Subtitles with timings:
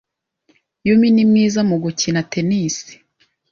[0.87, 2.75] Yumi ni mwiza mu gukina tennis.